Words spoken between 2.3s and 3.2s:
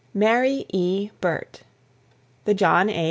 The John A.